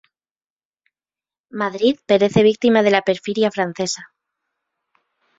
[1.51, 4.09] Madrid perece víctima de la perfidia francesa.